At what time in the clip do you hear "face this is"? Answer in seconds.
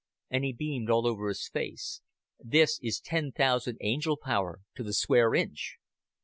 1.47-2.99